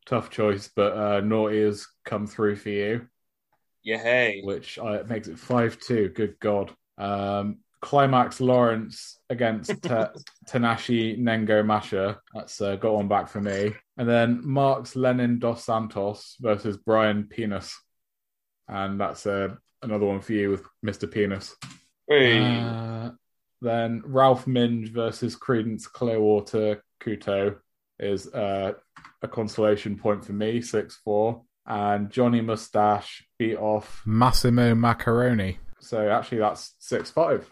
tough 0.07 0.31
choice, 0.31 0.71
but 0.75 0.97
uh, 0.97 1.21
Naughty 1.21 1.63
has 1.63 1.87
come 2.05 2.27
through 2.27 2.57
for 2.57 2.71
you, 2.71 3.07
Yeah, 3.83 3.99
hey. 3.99 4.41
which 4.43 4.79
uh, 4.79 5.03
makes 5.09 5.29
it 5.29 5.39
five 5.39 5.79
two. 5.79 6.09
Good 6.11 6.39
God. 6.41 6.73
Um, 6.99 7.59
Climax 7.81 8.41
Lawrence 8.41 9.19
against 9.29 9.83
Ta- 9.83 10.13
Tanashi 10.49 11.19
Nengo 11.19 11.65
Masha. 11.67 12.21
That's 12.33 12.61
uh, 12.61 12.77
got 12.77 12.95
one 12.95 13.09
back 13.09 13.29
for 13.29 13.41
me. 13.41 13.75
And 13.97 14.09
then 14.09 14.41
Marks 14.45 14.95
Lenin 14.97 15.39
dos 15.41 15.65
Santos 15.65 16.37
versus 16.41 16.77
Brian 16.77 17.25
Penis. 17.25 17.77
And 18.69 19.01
that's 19.01 19.27
uh, 19.27 19.57
another 19.83 20.07
one 20.07 20.21
for 20.21 20.33
you 20.33 20.51
with 20.51 20.65
Mr. 20.87 21.11
Penis. 21.11 21.57
Hey. 22.09 22.41
Uh, 22.41 23.11
then 23.61 24.03
Ralph 24.05 24.47
Minge 24.47 24.91
versus 24.91 25.37
Creedence 25.37 25.85
Clearwater 25.85 26.83
Couto 27.01 27.57
is 27.99 28.27
uh, 28.29 28.73
a 29.23 29.29
consolation 29.29 29.97
point 29.97 30.25
for 30.25 30.33
me, 30.33 30.61
6 30.61 31.01
4. 31.05 31.43
And 31.65 32.11
Johnny 32.11 32.41
Mustache 32.41 33.25
beat 33.39 33.57
off 33.57 34.03
Massimo 34.05 34.75
Macaroni. 34.75 35.59
So 35.81 36.11
actually, 36.11 36.39
that's 36.39 36.75
6 36.81 37.11
5. 37.11 37.49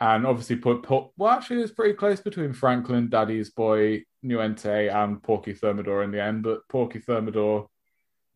And 0.00 0.26
obviously, 0.26 0.56
put, 0.56 0.82
put 0.82 1.08
well, 1.16 1.30
actually, 1.30 1.62
it's 1.62 1.72
pretty 1.72 1.94
close 1.94 2.20
between 2.20 2.52
Franklin, 2.52 3.08
Daddy's 3.08 3.50
Boy, 3.50 4.04
Nuente, 4.24 4.88
and 4.88 5.22
Porky 5.22 5.52
Thermidor 5.52 6.02
in 6.02 6.10
the 6.10 6.22
end. 6.22 6.42
But 6.42 6.66
Porky 6.68 6.98
Thermidor 6.98 7.68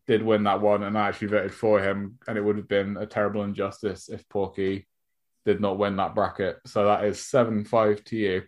did 0.05 0.23
win 0.23 0.43
that 0.43 0.61
one, 0.61 0.83
and 0.83 0.97
I 0.97 1.09
actually 1.09 1.27
voted 1.27 1.53
for 1.53 1.81
him. 1.81 2.19
And 2.27 2.37
it 2.37 2.41
would 2.41 2.57
have 2.57 2.69
been 2.69 2.95
a 2.95 3.05
terrible 3.05 3.43
injustice 3.43 4.07
if 4.07 4.27
Porky 4.29 4.87
did 5.45 5.59
not 5.59 5.77
win 5.77 5.97
that 5.97 6.15
bracket. 6.15 6.57
So 6.65 6.85
that 6.85 7.03
is 7.03 7.25
7 7.25 7.65
5 7.65 8.03
to 8.05 8.15
you. 8.15 8.43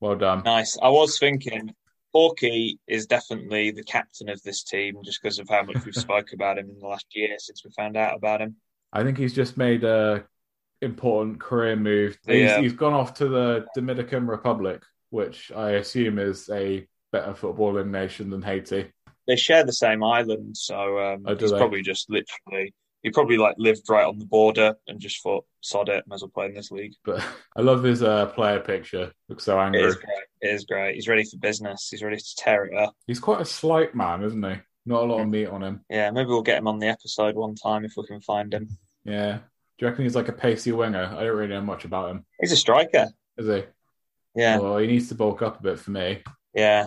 Well 0.00 0.16
done. 0.16 0.42
Nice. 0.44 0.78
I 0.80 0.88
was 0.88 1.18
thinking 1.18 1.74
Porky 2.16 2.78
is 2.88 3.06
definitely 3.06 3.72
the 3.72 3.82
captain 3.84 4.30
of 4.30 4.42
this 4.42 4.62
team 4.62 4.94
just 5.04 5.20
because 5.22 5.38
of 5.38 5.50
how 5.50 5.62
much 5.62 5.84
we've 5.84 5.94
spoke 6.08 6.32
about 6.32 6.56
him 6.56 6.70
in 6.70 6.78
the 6.78 6.86
last 6.86 7.04
year 7.14 7.34
since 7.36 7.62
we 7.62 7.70
found 7.72 7.94
out 7.94 8.16
about 8.16 8.40
him. 8.40 8.56
I 8.90 9.02
think 9.02 9.18
he's 9.18 9.34
just 9.34 9.58
made 9.58 9.84
a 9.84 10.24
important 10.80 11.40
career 11.40 11.76
move. 11.76 12.16
He's, 12.26 12.36
Yeah. 12.40 12.62
he's 12.62 12.72
gone 12.72 12.94
off 12.94 13.12
to 13.14 13.28
the 13.28 13.66
Dominican 13.74 14.26
Republic, 14.26 14.82
which 15.10 15.52
I 15.52 15.72
assume 15.72 16.18
is 16.18 16.48
a 16.48 16.86
better 17.12 17.34
footballing 17.34 17.90
nation 17.90 18.30
than 18.30 18.40
Haiti. 18.40 18.90
They 19.26 19.36
share 19.36 19.64
the 19.64 19.74
same 19.74 20.02
island, 20.02 20.56
so 20.56 20.98
um, 20.98 21.24
Oh, 21.26 21.36
he's 21.36 21.50
they? 21.50 21.58
probably 21.58 21.82
just 21.82 22.08
literally 22.08 22.72
he 23.06 23.12
probably 23.12 23.36
like 23.38 23.54
lived 23.56 23.88
right 23.88 24.04
on 24.04 24.18
the 24.18 24.24
border 24.26 24.74
and 24.88 24.98
just 24.98 25.22
thought, 25.22 25.44
sod 25.60 25.88
it, 25.88 26.02
might 26.08 26.16
as 26.16 26.22
well 26.22 26.30
play 26.34 26.46
in 26.46 26.54
this 26.54 26.72
league. 26.72 26.94
But 27.04 27.24
I 27.56 27.60
love 27.60 27.84
his 27.84 28.02
uh, 28.02 28.26
player 28.26 28.58
picture. 28.58 29.12
Looks 29.28 29.44
so 29.44 29.60
angry. 29.60 29.84
is 29.84 29.94
great. 29.94 30.24
It 30.40 30.48
is 30.52 30.64
great. 30.64 30.96
He's 30.96 31.06
ready 31.06 31.22
for 31.22 31.36
business. 31.38 31.86
He's 31.88 32.02
ready 32.02 32.16
to 32.16 32.34
tear 32.36 32.64
it 32.64 32.76
up. 32.76 32.94
He's 33.06 33.20
quite 33.20 33.40
a 33.40 33.44
slight 33.44 33.94
man, 33.94 34.24
isn't 34.24 34.42
he? 34.42 34.56
Not 34.86 35.04
a 35.04 35.06
lot 35.06 35.20
of 35.20 35.28
meat 35.28 35.46
on 35.46 35.62
him. 35.62 35.82
Yeah, 35.88 36.10
maybe 36.10 36.26
we'll 36.26 36.42
get 36.42 36.58
him 36.58 36.66
on 36.66 36.80
the 36.80 36.88
episode 36.88 37.36
one 37.36 37.54
time 37.54 37.84
if 37.84 37.92
we 37.96 38.04
can 38.08 38.20
find 38.20 38.52
him. 38.52 38.76
Yeah. 39.04 39.36
Do 39.78 39.84
you 39.84 39.88
reckon 39.88 40.04
he's 40.04 40.16
like 40.16 40.28
a 40.28 40.32
pacey 40.32 40.72
winger? 40.72 41.04
I 41.16 41.22
don't 41.22 41.36
really 41.36 41.50
know 41.54 41.60
much 41.60 41.84
about 41.84 42.10
him. 42.10 42.26
He's 42.40 42.50
a 42.50 42.56
striker. 42.56 43.06
Is 43.38 43.46
he? 43.46 43.62
Yeah, 44.34 44.58
Well, 44.58 44.78
he 44.78 44.88
needs 44.88 45.10
to 45.10 45.14
bulk 45.14 45.42
up 45.42 45.60
a 45.60 45.62
bit 45.62 45.78
for 45.78 45.92
me. 45.92 46.24
yeah. 46.54 46.86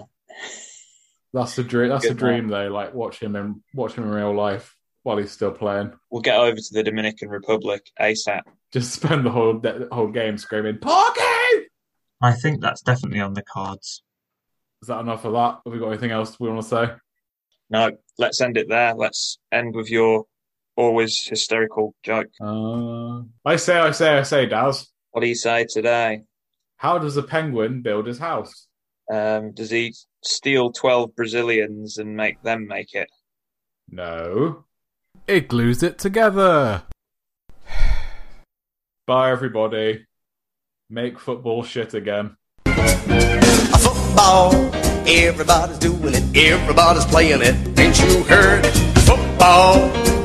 That's 1.34 1.56
the 1.56 1.64
dream. 1.64 1.90
That's 1.90 2.08
the 2.08 2.14
Good 2.16 2.24
man. 2.24 2.34
dream, 2.40 2.48
though. 2.50 2.68
Like 2.74 2.94
watch 2.94 3.22
him 3.22 3.36
and 3.38 3.62
watch 3.74 3.94
him 3.94 4.04
in 4.04 4.10
real 4.10 4.36
life 4.36 4.76
while 5.10 5.18
he's 5.18 5.32
still 5.32 5.52
playing. 5.52 5.92
We'll 6.12 6.22
get 6.22 6.40
over 6.40 6.56
to 6.56 6.70
the 6.72 6.84
Dominican 6.84 7.30
Republic 7.30 7.90
ASAP. 8.00 8.42
Just 8.72 8.94
spend 8.94 9.26
the 9.26 9.32
whole 9.32 9.58
the 9.60 9.88
whole 9.92 10.10
game 10.10 10.38
screaming 10.38 10.78
"Porky!" 10.78 11.68
I 12.22 12.34
think 12.34 12.62
that's 12.62 12.82
definitely 12.82 13.20
on 13.20 13.34
the 13.34 13.42
cards. 13.42 14.04
Is 14.84 14.88
that 14.88 15.00
enough 15.00 15.26
of 15.26 15.34
that? 15.34 15.62
Have 15.66 15.74
we 15.74 15.80
got 15.80 15.88
anything 15.88 16.12
else 16.12 16.40
we 16.40 16.48
want 16.48 16.62
to 16.62 16.68
say? 16.68 16.92
No, 17.72 17.92
let's 18.20 18.40
end 18.40 18.58
it 18.58 18.70
there. 18.70 18.94
Let's 18.94 19.40
end 19.52 19.74
with 19.74 19.90
your 19.90 20.26
always 20.76 21.26
hysterical 21.28 21.96
joke. 22.04 22.28
Uh, 22.40 23.22
I 23.44 23.56
say, 23.56 23.78
I 23.78 23.92
say, 23.92 24.20
I 24.20 24.24
say, 24.24 24.46
Daz. 24.46 24.88
What 25.10 25.22
do 25.22 25.28
you 25.28 25.36
say 25.36 25.66
today? 25.68 26.22
How 26.78 27.00
does 27.00 27.18
a 27.18 27.24
penguin 27.24 27.82
build 27.82 28.06
his 28.06 28.20
house? 28.20 28.68
Um, 29.12 29.54
does 29.54 29.72
he 29.72 29.96
steal 30.24 30.72
12 30.72 31.16
Brazilians 31.16 31.98
and 31.98 32.16
make 32.16 32.42
them 32.44 32.68
make 32.68 32.94
it? 32.94 33.10
No. 33.90 34.66
It 35.28 35.48
glues 35.48 35.84
it 35.84 36.00
together. 36.00 36.84
Bye, 39.08 39.32
everybody. 39.32 40.06
Make 40.90 41.20
football 41.20 41.64
shit 41.64 41.94
again. 41.94 42.36
Football, 42.66 44.54
everybody's 45.08 45.78
doing 45.78 46.16
it, 46.16 46.36
everybody's 46.36 47.06
playing 47.06 47.42
it. 47.44 47.80
Ain't 47.80 48.00
you 48.00 48.24
heard? 48.24 48.66
Football, 49.06 49.76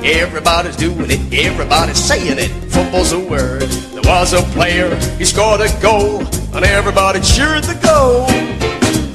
everybody's 0.02 0.76
doing 0.76 1.10
it, 1.10 1.34
everybody's 1.34 2.02
saying 2.02 2.38
it. 2.38 2.50
Football's 2.72 3.12
a 3.12 3.20
word. 3.20 3.62
There 3.62 4.02
was 4.04 4.32
a 4.32 4.42
player, 4.52 4.94
he 5.18 5.26
scored 5.26 5.60
a 5.60 5.68
goal, 5.82 6.20
and 6.54 6.64
everybody 6.64 7.20
cheered 7.20 7.64
the 7.64 7.78
goal. 7.84 8.24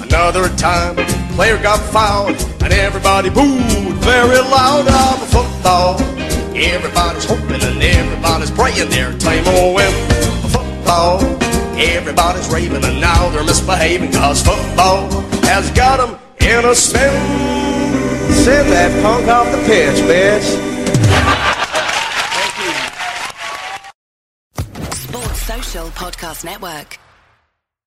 Another 0.03 0.49
time, 0.55 0.97
player 1.39 1.57
got 1.63 1.79
fouled, 1.93 2.35
and 2.61 2.73
everybody 2.73 3.29
booed 3.29 3.95
very 4.03 4.39
loud 4.39 4.85
of 4.85 5.25
football. 5.29 5.95
Everybody's 6.53 7.23
hoping 7.23 7.63
and 7.63 7.81
everybody's 7.81 8.51
praying 8.51 8.89
their 8.89 9.17
time 9.17 9.45
will 9.45 9.73
win. 9.73 9.89
Football, 10.51 11.21
everybody's 11.79 12.45
raving, 12.51 12.83
and 12.83 12.99
now 12.99 13.29
they're 13.29 13.45
misbehaving, 13.45 14.11
cause 14.11 14.43
football 14.43 15.09
has 15.47 15.71
got 15.71 15.95
them 16.01 16.19
in 16.41 16.65
a 16.65 16.75
spin. 16.75 17.13
Send 18.43 18.67
that 18.73 18.91
punk 19.01 19.29
off 19.29 19.49
the 19.49 19.59
pitch, 19.63 19.97
bitch. 20.11 20.47
Sports 24.93 25.41
Social 25.43 25.87
Podcast 25.91 26.43
Network. 26.43 26.99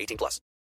18 0.00 0.16
plus. 0.16 0.40